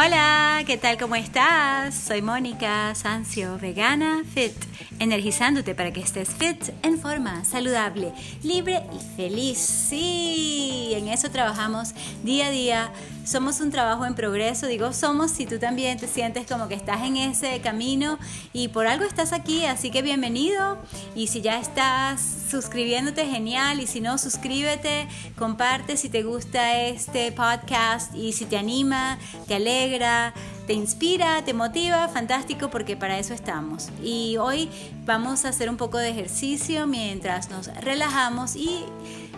[0.00, 0.96] Hola, ¿qué tal?
[0.96, 1.92] ¿Cómo estás?
[1.92, 4.52] Soy Mónica Sancio, vegana, fit,
[5.00, 8.12] energizándote para que estés fit en forma saludable,
[8.44, 9.58] libre y feliz.
[9.58, 12.92] Sí, en eso trabajamos día a día.
[13.28, 17.02] Somos un trabajo en progreso, digo somos si tú también te sientes como que estás
[17.02, 18.18] en ese camino
[18.54, 20.78] y por algo estás aquí, así que bienvenido.
[21.14, 23.80] Y si ya estás suscribiéndote, genial.
[23.80, 29.56] Y si no, suscríbete, comparte si te gusta este podcast y si te anima, te
[29.56, 30.32] alegra,
[30.66, 33.90] te inspira, te motiva, fantástico porque para eso estamos.
[34.02, 34.70] Y hoy
[35.04, 38.86] vamos a hacer un poco de ejercicio mientras nos relajamos y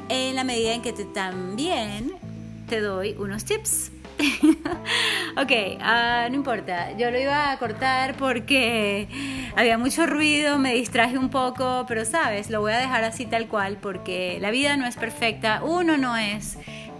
[0.09, 2.30] en la medida en que te, también
[2.71, 3.91] te doy unos tips.
[5.37, 9.09] ok, uh, no importa, yo lo iba a cortar porque
[9.57, 13.49] había mucho ruido, me distraje un poco, pero sabes, lo voy a dejar así tal
[13.49, 16.59] cual porque la vida no es perfecta, uno no es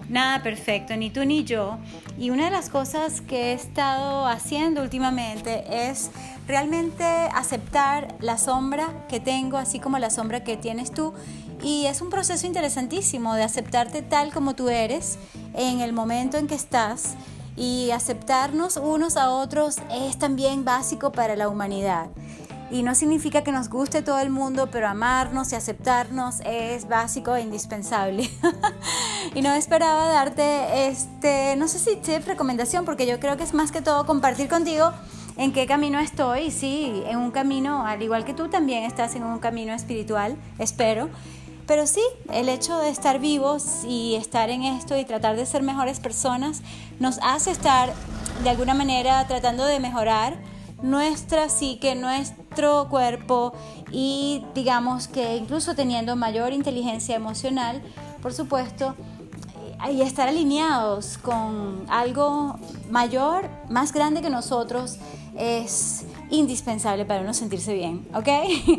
[0.09, 1.79] nada perfecto, ni tú ni yo.
[2.19, 6.11] Y una de las cosas que he estado haciendo últimamente es
[6.51, 11.15] realmente aceptar la sombra que tengo, así como la sombra que tienes tú.
[11.63, 15.19] Y es un proceso interesantísimo de aceptarte tal como tú eres
[15.55, 17.15] en el momento en que estás.
[17.57, 22.09] Y aceptarnos unos a otros es también básico para la humanidad.
[22.73, 27.37] Y no significa que nos guste todo el mundo, pero amarnos y aceptarnos es básico
[27.37, 28.29] e indispensable.
[29.35, 33.55] y no esperaba darte, este, no sé si tip, recomendación, porque yo creo que es
[33.55, 34.93] más que todo compartir contigo
[35.37, 36.51] en qué camino estoy.
[36.51, 41.09] Sí, en un camino, al igual que tú también estás en un camino espiritual, espero.
[41.67, 45.63] Pero sí, el hecho de estar vivos y estar en esto y tratar de ser
[45.63, 46.63] mejores personas
[46.99, 47.93] nos hace estar
[48.43, 50.37] de alguna manera tratando de mejorar
[50.83, 53.53] nuestra psique, nuestro cuerpo
[53.93, 57.83] y digamos que incluso teniendo mayor inteligencia emocional,
[58.23, 58.97] por supuesto,
[59.91, 62.59] y estar alineados con algo
[62.91, 64.99] mayor, más grande que nosotros,
[65.37, 68.29] es indispensable para uno sentirse bien, ¿ok?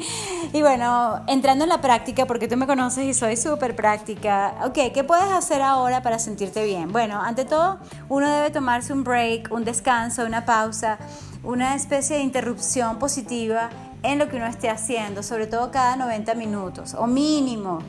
[0.53, 4.93] y bueno, entrando en la práctica, porque tú me conoces y soy súper práctica, ¿ok?
[4.93, 6.91] ¿Qué puedes hacer ahora para sentirte bien?
[6.91, 10.99] Bueno, ante todo, uno debe tomarse un break, un descanso, una pausa
[11.43, 13.69] una especie de interrupción positiva
[14.03, 17.79] en lo que uno esté haciendo, sobre todo cada 90 minutos o mínimo,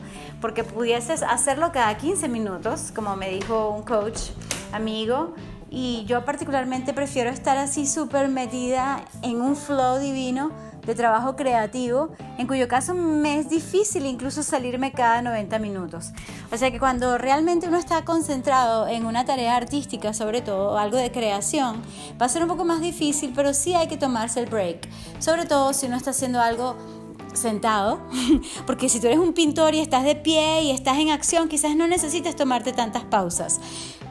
[0.41, 4.31] porque pudieses hacerlo cada 15 minutos, como me dijo un coach
[4.71, 5.33] amigo,
[5.69, 10.51] y yo particularmente prefiero estar así súper metida en un flow divino
[10.85, 16.11] de trabajo creativo, en cuyo caso me es difícil incluso salirme cada 90 minutos.
[16.51, 20.97] O sea que cuando realmente uno está concentrado en una tarea artística, sobre todo algo
[20.97, 21.81] de creación,
[22.21, 24.87] va a ser un poco más difícil, pero sí hay que tomarse el break.
[25.19, 26.75] Sobre todo si uno está haciendo algo
[27.33, 27.99] sentado,
[28.65, 31.75] porque si tú eres un pintor y estás de pie y estás en acción, quizás
[31.75, 33.59] no necesites tomarte tantas pausas.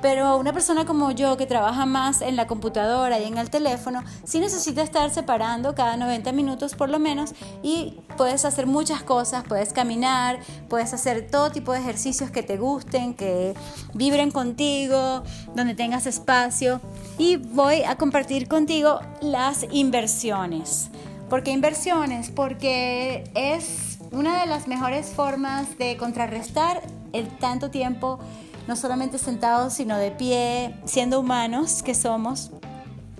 [0.02, 4.02] Pero una persona como yo que trabaja más en la computadora y en el teléfono,
[4.24, 9.44] sí necesita estar separando cada 90 minutos por lo menos y puedes hacer muchas cosas,
[9.46, 13.54] puedes caminar, puedes hacer todo tipo de ejercicios que te gusten, que
[13.94, 15.22] vibren contigo,
[15.54, 16.80] donde tengas espacio.
[17.16, 20.90] Y voy a compartir contigo las inversiones.
[21.30, 22.30] ¿Por qué inversiones?
[22.30, 26.82] Porque es una de las mejores formas de contrarrestar
[27.12, 28.19] el tanto tiempo
[28.67, 32.50] no solamente sentados, sino de pie, siendo humanos que somos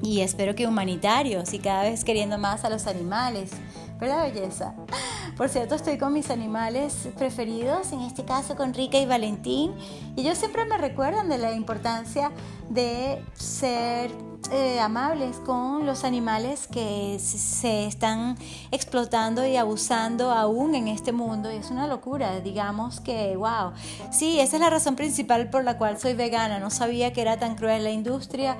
[0.03, 3.51] y espero que humanitarios y cada vez queriendo más a los animales.
[4.01, 4.75] ¿Verdad, belleza?
[5.37, 9.73] Por cierto, estoy con mis animales preferidos, en este caso con Rica y Valentín,
[10.17, 12.33] y ellos siempre me recuerdan de la importancia
[12.69, 14.11] de ser
[14.53, 18.37] eh, amables con los animales que se están
[18.71, 21.51] explotando y abusando aún en este mundo.
[21.51, 23.73] Y es una locura, digamos que, wow.
[24.11, 26.59] Sí, esa es la razón principal por la cual soy vegana.
[26.59, 28.59] No sabía que era tan cruel la industria.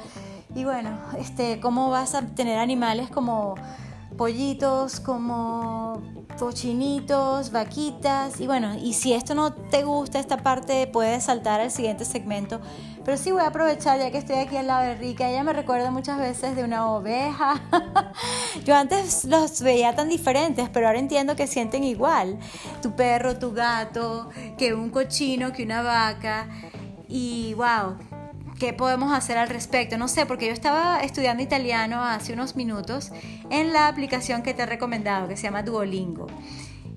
[0.55, 3.55] Y bueno, este, ¿cómo vas a tener animales como
[4.17, 6.03] pollitos, como
[6.39, 8.41] cochinitos, vaquitas.
[8.41, 12.61] Y bueno, y si esto no te gusta, esta parte, puedes saltar al siguiente segmento.
[13.05, 15.29] Pero sí voy a aprovechar, ya que estoy aquí al lado de Rica.
[15.29, 17.61] Ella me recuerda muchas veces de una oveja.
[18.65, 22.39] Yo antes los veía tan diferentes, pero ahora entiendo que sienten igual.
[22.81, 26.49] Tu perro, tu gato, que un cochino, que una vaca.
[27.09, 27.99] Y wow,
[28.63, 29.99] ¿Qué podemos hacer al respecto?
[29.99, 33.11] No sé, porque yo estaba estudiando italiano hace unos minutos
[33.51, 36.29] en la aplicación que te he recomendado, que se llama Duolingo.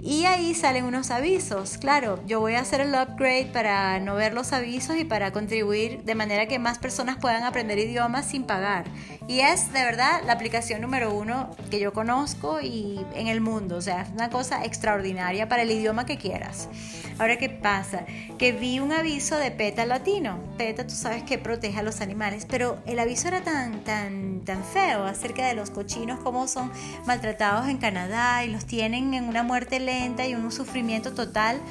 [0.06, 1.80] Y ahí salen unos avisos.
[1.80, 6.04] Claro, yo voy a hacer el upgrade para no ver los avisos y para contribuir
[6.04, 8.86] de manera que más personas puedan aprender idiomas sin pagar.
[9.28, 13.78] Y es de verdad la aplicación número uno que yo conozco y en el mundo.
[13.78, 16.70] O sea, es una cosa extraordinaria para el idioma que quieras.
[17.18, 18.06] Ahora, ¿qué pasa?
[18.38, 20.38] Que vi un aviso de PETA Latino.
[20.58, 24.64] PETA, tú sabes que protege a los animales, pero el aviso era tan, tan, tan
[24.64, 26.72] feo acerca de los cochinos, cómo son
[27.08, 29.95] maltratados en Canadá y los tienen en una muerte lenta
[30.28, 31.62] y un sufrimiento total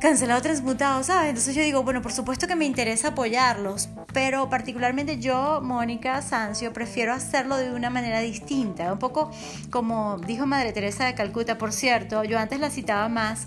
[0.00, 1.28] cancelado transmutado, ¿sabes?
[1.28, 6.72] Entonces yo digo, bueno, por supuesto que me interesa apoyarlos, pero particularmente yo, Mónica Sancio,
[6.72, 9.30] prefiero hacerlo de una manera distinta, un poco
[9.70, 13.46] como dijo Madre Teresa de Calcuta, por cierto, yo antes la citaba más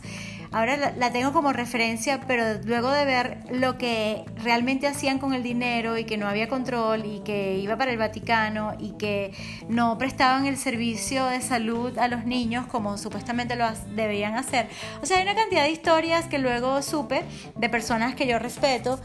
[0.52, 5.44] Ahora la, tengo como referencia, pero luego de ver lo que realmente hacían con el
[5.44, 9.34] dinero y que no había control y que iba para el Vaticano y que
[9.68, 13.66] no prestaban el servicio de salud a los niños como supuestamente lo
[13.96, 14.68] debían hacer.
[15.02, 17.24] O sea, hay una cantidad de historias que luego supe
[17.56, 19.00] de personas que yo respeto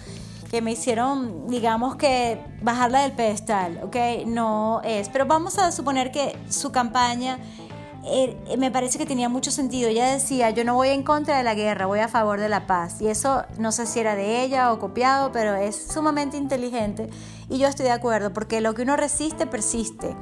[0.51, 4.27] que me hicieron, digamos que, bajarla del pedestal, ¿ok?
[4.27, 7.39] No es, pero vamos a suponer que su campaña
[8.59, 9.89] me parece que tenía mucho sentido.
[9.89, 12.67] Ella decía, yo no voy en contra de la guerra, voy a favor de la
[12.67, 13.01] paz.
[13.01, 17.11] Y eso no sé si era de ella o copiado, pero es sumamente inteligente.
[17.49, 20.17] Y yo estoy de acuerdo, porque lo que uno resiste, persiste.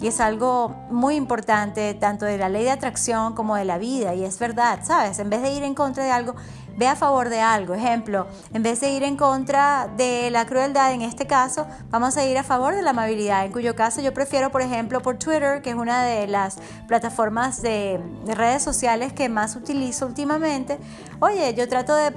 [0.00, 4.14] Y es algo muy importante, tanto de la ley de atracción como de la vida.
[4.14, 5.18] Y es verdad, ¿sabes?
[5.20, 6.34] En vez de ir en contra de algo,
[6.76, 7.74] ve a favor de algo.
[7.74, 12.24] Ejemplo, en vez de ir en contra de la crueldad, en este caso, vamos a
[12.24, 15.62] ir a favor de la amabilidad, en cuyo caso yo prefiero, por ejemplo, por Twitter,
[15.62, 16.58] que es una de las
[16.88, 20.78] plataformas de, redes sociales que más utilizo últimamente.
[21.20, 22.12] Oye, yo trato de,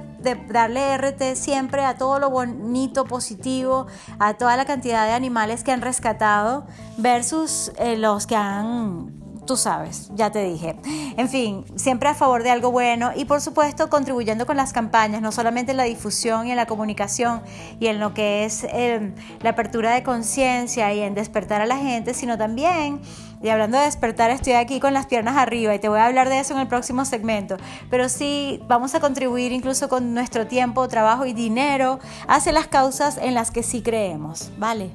[0.48, 3.86] darle RT siempre a todo lo bonito, positivo,
[4.18, 6.66] a toda la cantidad de animales que han rescatado
[6.96, 10.76] versus eh, los que han tú sabes, ya te dije.
[11.16, 15.22] En fin, siempre a favor de algo bueno y por supuesto contribuyendo con las campañas,
[15.22, 17.42] no solamente en la difusión y en la comunicación
[17.80, 21.78] y en lo que es em, la apertura de conciencia y en despertar a la
[21.78, 23.00] gente, sino también,
[23.42, 26.28] y hablando de despertar, estoy aquí con las piernas arriba y te voy a hablar
[26.28, 27.56] de eso en el próximo segmento,
[27.90, 31.98] pero sí vamos a contribuir incluso con nuestro tiempo, trabajo y dinero
[32.28, 34.90] hacia las causas en las que sí creemos, ¿vale?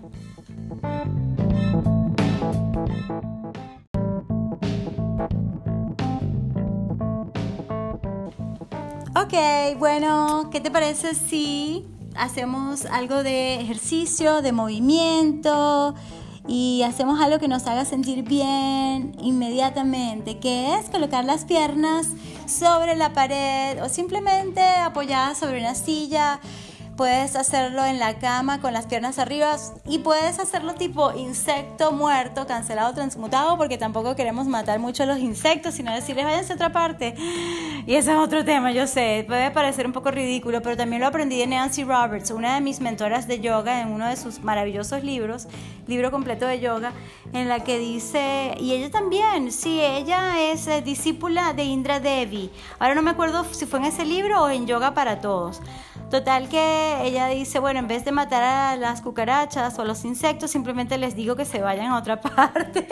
[9.14, 9.34] Ok,
[9.78, 11.86] bueno, ¿qué te parece si
[12.16, 15.96] hacemos algo de ejercicio, de movimiento
[16.48, 22.08] y hacemos algo que nos haga sentir bien inmediatamente, que es colocar las piernas
[22.48, 26.40] sobre la pared o simplemente apoyadas sobre una silla
[26.96, 29.56] puedes hacerlo en la cama con las piernas arriba
[29.88, 35.20] y puedes hacerlo tipo insecto muerto, cancelado, transmutado, porque tampoco queremos matar mucho a los
[35.20, 37.16] insectos, sino decirles váyanse a otra parte.
[37.86, 41.08] Y ese es otro tema, yo sé, puede parecer un poco ridículo, pero también lo
[41.08, 45.04] aprendí de Nancy Roberts, una de mis mentoras de yoga, en uno de sus maravillosos
[45.04, 45.48] libros,
[45.88, 46.94] libro completo de yoga,
[47.34, 52.52] en la que dice, y ella también, sí, ella es eh, discípula de Indra Devi.
[52.80, 55.62] Ahora no me acuerdo si fue en ese libro o en Yoga para Todos.
[56.12, 60.04] Total que ella dice, bueno, en vez de matar a las cucarachas o a los
[60.04, 62.86] insectos, simplemente les digo que se vayan a otra parte.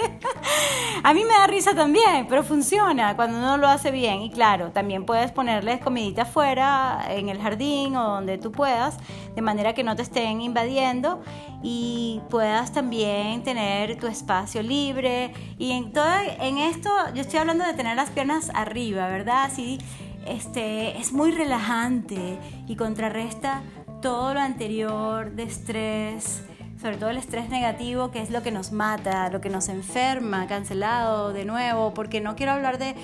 [1.03, 4.21] a mí me da risa también, pero funciona cuando uno lo hace bien.
[4.21, 8.97] Y claro, también puedes ponerles comidita afuera, en el jardín o donde tú puedas,
[9.35, 11.21] de manera que no te estén invadiendo
[11.61, 15.33] y puedas también tener tu espacio libre.
[15.57, 16.07] Y en, todo,
[16.39, 19.43] en esto, yo estoy hablando de tener las piernas arriba, ¿verdad?
[19.43, 19.77] Así
[20.25, 22.37] este, es muy relajante
[22.67, 23.61] y contrarresta
[24.01, 26.43] todo lo anterior de estrés,
[26.81, 30.47] sobre todo el estrés negativo, que es lo que nos mata, lo que nos enferma,
[30.47, 32.95] cancelado de nuevo, porque no quiero hablar de,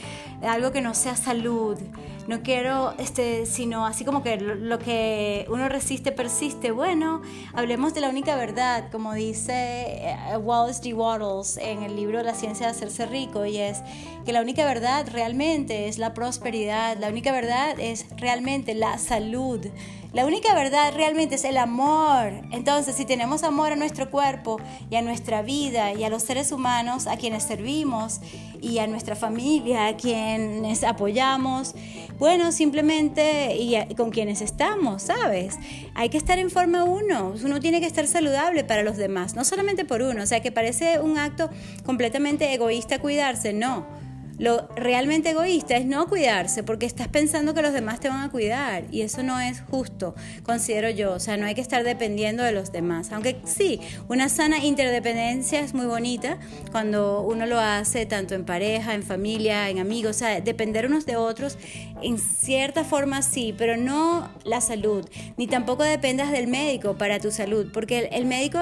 [0.48, 1.77] algo que no sea salud,
[2.27, 6.72] no quiero, este, sino así como que lo, que uno resiste persiste.
[6.72, 7.22] Bueno,
[7.53, 10.94] hablemos de la única verdad, como dice eh, Wallace D.
[10.94, 13.82] Wattles en el libro La ciencia de hacerse rico, y es
[14.25, 19.62] que la única verdad realmente es la prosperidad, la única verdad es realmente la salud.
[20.15, 22.32] La única verdad realmente es el amor.
[22.51, 26.53] Entonces, si tenemos amor a nuestro cuerpo y a nuestra vida y a los seres
[26.53, 28.22] humanos a quienes servimos
[28.62, 31.75] y a nuestra familia a quienes apoyamos,
[32.19, 35.55] bueno, simplemente y con quienes estamos, ¿sabes?
[35.93, 37.33] Hay que estar en forma uno.
[37.43, 40.24] Uno tiene que estar saludable para los demás, no solamente por uno.
[40.24, 41.50] O sea, que parece un acto
[41.85, 44.04] completamente egoísta cuidarse, no
[44.37, 48.29] Lo realmente egoísta es no cuidarse porque estás pensando que los demás te van a
[48.29, 50.13] cuidar y eso no es justo,
[50.43, 51.13] considero yo.
[51.13, 53.11] O sea, no hay que estar dependiendo de los demás.
[53.11, 56.37] Aunque sí, una sana interdependencia es muy bonita
[56.71, 60.17] cuando uno lo hace tanto en pareja, en familia, en amigos.
[60.17, 61.57] O sea, depender unos de otros
[62.05, 65.05] en cierta forma sí, pero no la salud.
[65.38, 68.59] Ni tampoco dependas del médico para tu salud porque el, médico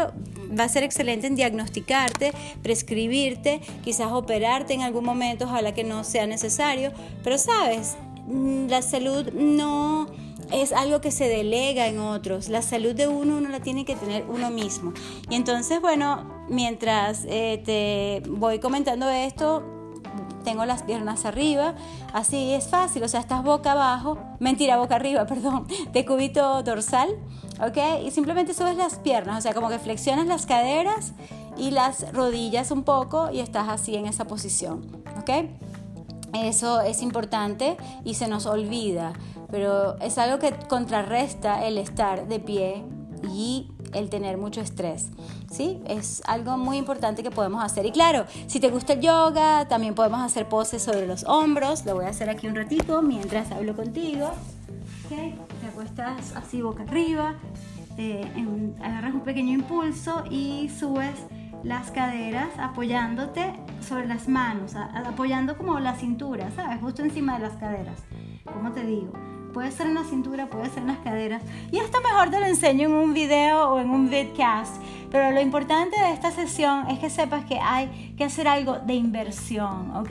[0.57, 2.31] va a ser excelente en diagnosticarte,
[2.62, 6.91] prescribirte, quizás operarte en algún momento la que no sea necesario,
[7.23, 7.95] pero sabes,
[8.27, 10.07] mm, la salud no
[10.51, 12.47] es algo que se delega en otros.
[12.47, 14.93] La salud de uno uno la tiene que tener uno mismo.
[15.29, 19.82] Y entonces, bueno, mientras eh, te voy comentando esto,
[20.43, 21.74] tengo las piernas arriba,
[22.13, 27.10] así es fácil, o sea, estás boca abajo, mentira, boca arriba, perdón, de cubito dorsal,
[27.62, 28.03] ¿ok?
[28.05, 31.13] Y simplemente subes las piernas, o sea, como que flexionas las caderas
[31.58, 35.50] y las rodillas un poco y estás así en esa posición, ¿ok?
[36.34, 39.13] Eso es importante y se nos olvida,
[39.51, 42.84] pero es algo que contrarresta el estar de pie
[43.32, 45.09] y el tener mucho estrés.
[45.51, 45.79] ¿Sí?
[45.88, 47.85] Es algo muy importante que podemos hacer.
[47.85, 51.85] Y claro, si te gusta el yoga, también podemos hacer poses sobre los hombros.
[51.85, 54.31] Lo voy a hacer aquí un ratito mientras hablo contigo.
[55.05, 55.35] ¿Okay?
[55.62, 57.35] Te acuestas así boca arriba,
[58.81, 61.15] agarras un pequeño impulso y subes
[61.63, 66.79] las caderas apoyándote sobre las manos, apoyando como la cintura, ¿sabes?
[66.81, 68.00] Justo encima de las caderas.
[68.45, 69.13] ¿Cómo te digo?
[69.53, 71.43] Puede ser en la cintura, puede ser en las caderas.
[71.72, 74.81] Y esto mejor te lo enseño en un video o en un vidcast.
[75.12, 78.95] Pero lo importante de esta sesión es que sepas que hay que hacer algo de
[78.95, 80.10] inversión, ¿ok?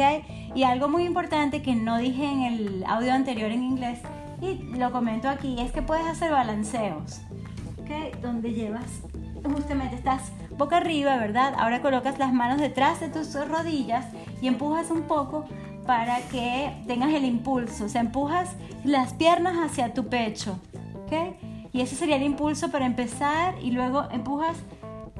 [0.54, 3.98] Y algo muy importante que no dije en el audio anterior en inglés
[4.40, 7.20] y lo comento aquí es que puedes hacer balanceos,
[7.80, 8.20] ¿ok?
[8.20, 9.02] Donde llevas,
[9.44, 11.54] justamente estás boca arriba, ¿verdad?
[11.56, 14.06] Ahora colocas las manos detrás de tus rodillas
[14.40, 15.46] y empujas un poco
[15.86, 17.84] para que tengas el impulso.
[17.84, 18.50] O sea, empujas
[18.84, 20.58] las piernas hacia tu pecho,
[21.04, 21.36] ¿ok?
[21.72, 24.56] Y ese sería el impulso para empezar y luego empujas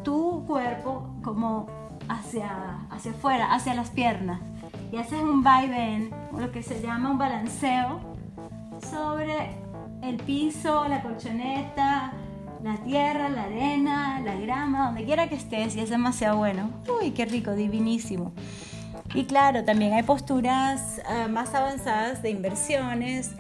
[0.03, 1.67] tu cuerpo como
[2.09, 4.41] hacia, hacia afuera, hacia las piernas.
[4.93, 8.01] Y haces un vaivén, lo que se llama un balanceo
[8.91, 9.57] sobre
[10.03, 12.13] el piso, la colchoneta,
[12.63, 16.71] la tierra, la arena, la grama, donde quiera que estés y es demasiado bueno.
[17.01, 18.33] Uy, qué rico, divinísimo.
[19.15, 23.33] Y claro, también hay posturas ah, más avanzadas de inversiones,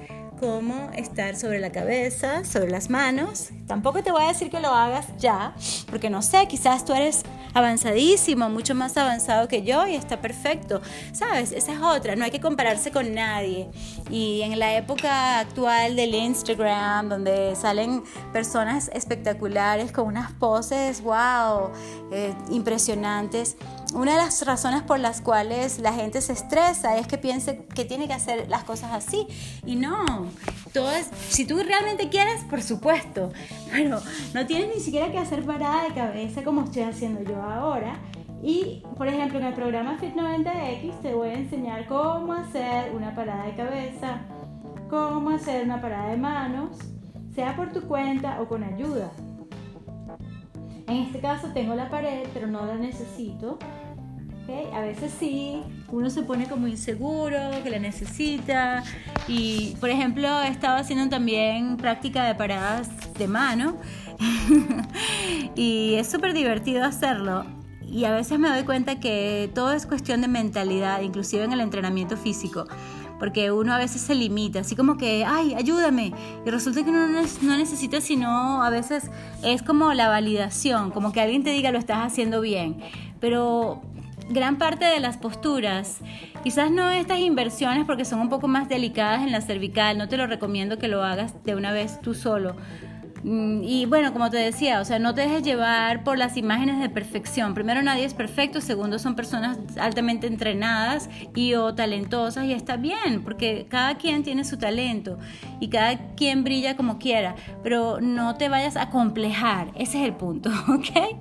[0.42, 3.50] como estar sobre la cabeza, sobre las manos.
[3.68, 5.54] Tampoco te voy a decir que lo hagas ya,
[5.88, 7.22] porque no sé, quizás tú eres
[7.54, 10.82] avanzadísimo, mucho más avanzado que yo y está perfecto.
[11.12, 11.52] ¿Sabes?
[11.52, 13.70] Esa es otra, no hay que compararse con nadie.
[14.10, 18.02] Y en la época actual del Instagram, donde salen
[18.32, 21.70] personas espectaculares con unas poses, wow,
[22.10, 23.56] eh, impresionantes
[23.94, 27.84] una de las razones por las cuales la gente se estresa es que piense que
[27.84, 29.26] tiene que hacer las cosas así.
[29.64, 30.26] Y no,
[30.72, 33.32] todo es, si tú realmente quieres, por supuesto,
[33.70, 34.00] pero
[34.34, 37.98] no tienes ni siquiera que hacer parada de cabeza como estoy haciendo yo ahora.
[38.42, 43.14] Y, por ejemplo, en el programa Fit 90X te voy a enseñar cómo hacer una
[43.14, 44.22] parada de cabeza,
[44.90, 46.76] cómo hacer una parada de manos,
[47.34, 49.12] sea por tu cuenta o con ayuda.
[50.88, 53.58] En este caso tengo la pared, pero no la necesito.
[54.74, 58.82] A veces sí, uno se pone como inseguro, que la necesita.
[59.28, 63.76] Y, por ejemplo, he estado haciendo también práctica de paradas de mano.
[65.54, 67.44] y es súper divertido hacerlo.
[67.86, 71.60] Y a veces me doy cuenta que todo es cuestión de mentalidad, inclusive en el
[71.60, 72.66] entrenamiento físico
[73.22, 76.12] porque uno a veces se limita, así como que, ay, ayúdame.
[76.44, 79.12] Y resulta que uno no necesita sino, a veces
[79.44, 82.78] es como la validación, como que alguien te diga lo estás haciendo bien.
[83.20, 83.80] Pero
[84.32, 86.00] gran parte de las posturas,
[86.42, 90.16] quizás no estas inversiones porque son un poco más delicadas en la cervical, no te
[90.16, 92.56] lo recomiendo que lo hagas de una vez tú solo,
[93.24, 96.88] y bueno, como te decía, o sea, no te dejes llevar por las imágenes de
[96.88, 97.54] perfección.
[97.54, 98.60] Primero, nadie es perfecto.
[98.60, 104.44] Segundo, son personas altamente entrenadas y o talentosas y está bien, porque cada quien tiene
[104.44, 105.18] su talento
[105.60, 107.36] y cada quien brilla como quiera.
[107.62, 109.68] Pero no te vayas a complejar.
[109.76, 111.16] Ese es el punto, ¿ok?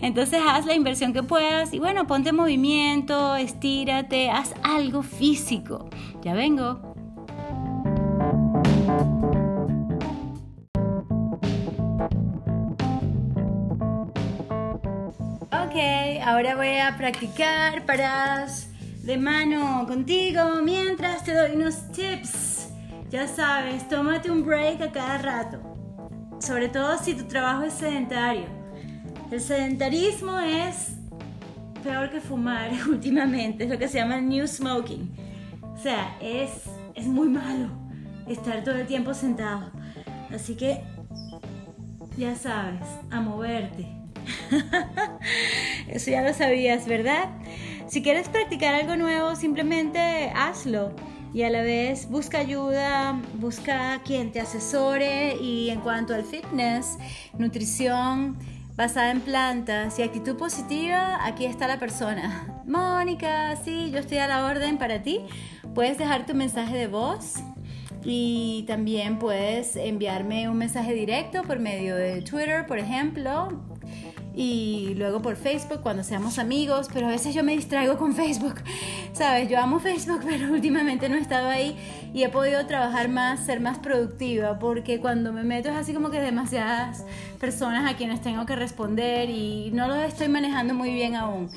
[0.00, 5.90] Entonces, haz la inversión que puedas y bueno, ponte en movimiento, estírate, haz algo físico.
[6.22, 6.93] Ya vengo.
[16.34, 18.66] Ahora voy a practicar paradas
[19.04, 22.70] de mano contigo mientras te doy unos tips.
[23.08, 25.60] Ya sabes, tómate un break a cada rato.
[26.40, 28.46] Sobre todo si tu trabajo es sedentario.
[29.30, 30.94] El sedentarismo es
[31.84, 35.14] peor que fumar últimamente, es lo que se llama new smoking.
[35.62, 36.64] O sea, es,
[36.96, 37.68] es muy malo
[38.26, 39.70] estar todo el tiempo sentado.
[40.34, 40.82] Así que,
[42.16, 43.86] ya sabes, a moverte.
[45.88, 47.28] Eso ya lo sabías, ¿verdad?
[47.86, 50.94] Si quieres practicar algo nuevo, simplemente hazlo
[51.34, 56.96] y a la vez busca ayuda, busca quien te asesore y en cuanto al fitness,
[57.36, 58.38] nutrición
[58.76, 62.62] basada en plantas y actitud positiva, aquí está la persona.
[62.66, 65.20] Mónica, sí, yo estoy a la orden para ti.
[65.74, 67.34] Puedes dejar tu mensaje de voz
[68.04, 73.48] y también puedes enviarme un mensaje directo por medio de Twitter, por ejemplo,
[74.36, 78.56] y luego por Facebook cuando seamos amigos, pero a veces yo me distraigo con Facebook,
[79.12, 79.48] ¿sabes?
[79.48, 81.76] Yo amo Facebook, pero últimamente no he estado ahí
[82.12, 86.10] y he podido trabajar más, ser más productiva, porque cuando me meto es así como
[86.10, 87.04] que demasiadas
[87.38, 91.50] personas a quienes tengo que responder y no lo estoy manejando muy bien aún.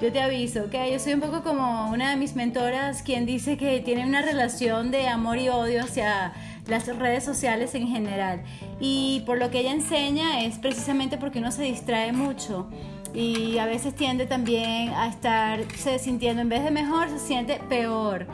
[0.00, 3.56] Yo te aviso, que yo soy un poco como una de mis mentoras quien dice
[3.56, 6.32] que tiene una relación de amor y odio hacia
[6.66, 8.42] las redes sociales en general.
[8.80, 12.68] Y por lo que ella enseña es precisamente porque uno se distrae mucho
[13.14, 18.26] y a veces tiende también a estarse sintiendo, en vez de mejor, se siente peor.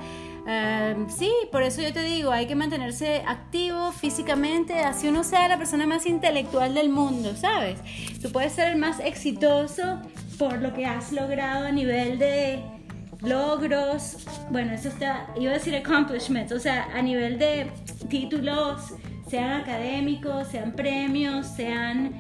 [0.47, 5.47] Em, sí, por eso yo te digo, hay que mantenerse activo físicamente, así uno sea
[5.49, 7.79] la persona más intelectual del mundo, ¿sabes?
[8.23, 10.01] Tú puedes ser el más exitoso
[10.39, 12.78] por lo que has logrado a nivel de
[13.21, 17.71] logros, bueno, eso está, iba a decir accomplishments, o sea, a nivel de
[18.09, 18.95] títulos,
[19.29, 22.13] sean académicos, sean premios, sean,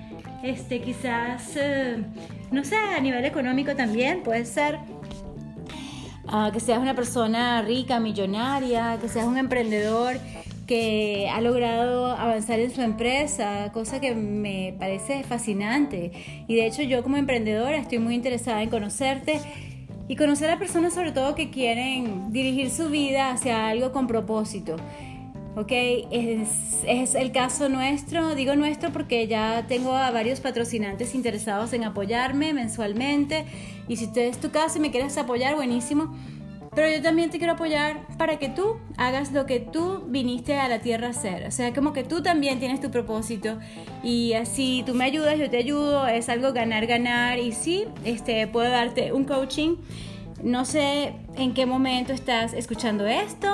[0.43, 2.05] este, quizás, eh,
[2.51, 4.79] no sé, a nivel económico también, puede ser.
[6.31, 10.19] Ah, que seas una persona rica, millonaria, que seas un emprendedor
[10.67, 16.13] que ha logrado avanzar en su empresa, cosa que me parece fascinante.
[16.47, 19.41] Y de hecho yo como emprendedora estoy muy interesada en conocerte
[20.09, 24.77] y conocer a personas sobre todo que quieren dirigir su vida hacia algo con propósito.
[25.59, 25.73] ¿ok?
[26.11, 32.55] Es, el caso nuestro, digo nuestro porque ya tengo a varios patrocinantes interesados en apoyarme
[32.55, 33.45] mensualmente
[33.89, 36.15] y si este es tu caso y me quieres apoyar, buenísimo.
[36.79, 40.69] Pero yo también te quiero apoyar para que tú hagas lo que tú viniste a
[40.69, 41.45] la tierra a hacer.
[41.49, 43.59] O sea, como que tú también tienes tu propósito.
[44.05, 46.07] Y así tú me ayudas, yo te ayudo.
[46.07, 47.41] Es algo ganar, ganar.
[47.41, 49.75] Y sí, este, puedo darte un coaching.
[50.45, 53.49] No sé en qué momento estás escuchando esto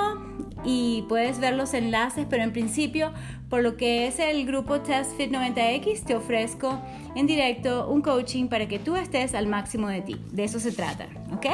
[0.63, 3.11] y puedes ver los enlaces, pero en principio,
[3.55, 6.77] por lo que es el grupo Test Fit 90X, te ofrezco
[7.15, 10.17] en directo un coaching para que tú estés al máximo de ti.
[10.33, 11.45] De eso se trata, ¿ok?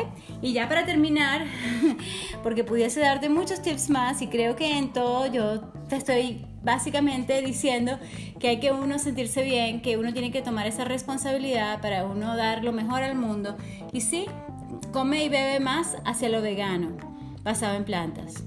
[0.42, 1.46] Y ya para terminar,
[2.42, 7.40] porque pudiese darte muchos tips más y creo que en todo yo te estoy básicamente
[7.44, 8.00] diciendo
[8.40, 12.36] que hay que uno sentirse bien, que uno tiene que tomar esa responsabilidad para uno
[12.36, 13.56] dar lo mejor al mundo.
[13.94, 14.26] Y sí,
[14.92, 16.98] come y bebe más hacia lo vegano,
[17.44, 18.44] basado en plantas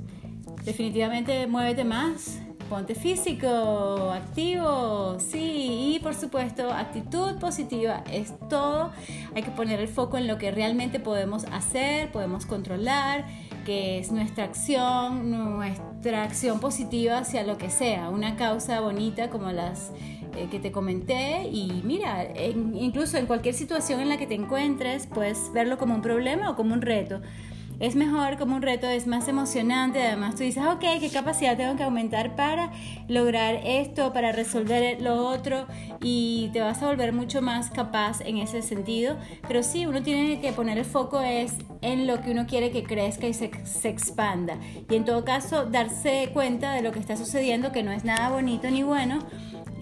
[0.65, 8.91] definitivamente muévete más, ponte físico, activo, sí, y por supuesto actitud positiva es todo.
[9.35, 13.27] Hay que poner el foco en lo que realmente podemos hacer, podemos controlar,
[13.65, 19.51] que es nuestra acción, nuestra acción positiva hacia lo que sea, una causa bonita como
[19.53, 19.91] las
[20.37, 21.49] eh, que te comenté.
[21.49, 26.03] Y mira, incluso en cualquier situación en la que te encuentres, puedes verlo como un
[26.03, 27.21] problema o como un reto
[27.81, 31.77] es mejor como un reto, es más emocionante, además tú dices, ok, ¿qué capacidad tengo
[31.77, 32.73] que aumentar para
[33.09, 35.67] lograr esto, para resolver lo otro?
[36.01, 39.17] Y te vas a volver mucho más capaz en ese sentido.
[39.49, 42.85] Pero sí, uno tiene que poner el foco es en lo que uno quiere que
[42.85, 44.59] crezca y se, se expanda.
[44.89, 48.31] Y en todo caso, darse cuenta de lo que está sucediendo, que no es nada
[48.31, 49.19] bonito ni bueno.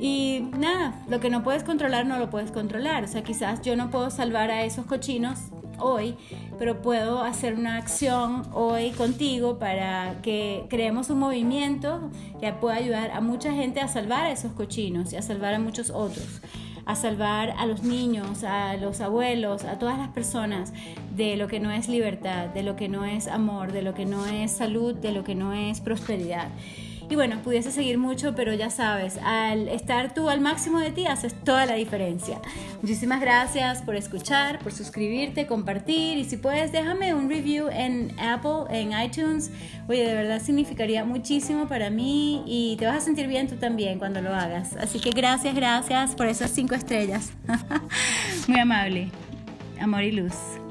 [0.00, 3.04] Y nada, lo que no puedes controlar no lo puedes controlar.
[3.04, 5.38] O sea, quizás yo no puedo salvar a esos cochinos
[5.82, 6.16] hoy,
[6.58, 13.10] pero puedo hacer una acción hoy contigo para que creemos un movimiento que pueda ayudar
[13.10, 16.40] a mucha gente a salvar a esos cochinos y a salvar a muchos otros
[16.84, 20.72] a salvar a los niños, a los abuelos, a todas las personas
[21.14, 24.04] de lo que no es libertad, de lo que no es amor, de lo que
[24.04, 26.48] no es salud, de lo que no es prosperidad.
[27.10, 31.06] Y bueno, pudiese seguir mucho, pero ya sabes, al estar tú al máximo de ti
[31.06, 32.40] haces toda la diferencia.
[32.80, 38.64] Muchísimas gracias por escuchar, por suscribirte, compartir y si puedes déjame un review en Apple,
[38.70, 39.50] en iTunes.
[39.88, 43.98] Oye, de verdad significaría muchísimo para mí y te vas a sentir bien tú también
[43.98, 44.76] cuando lo hagas.
[44.76, 47.32] Así que gracias, gracias por esas cinco estrellas.
[48.48, 49.10] Muy amable.
[49.80, 50.61] Amor y luz.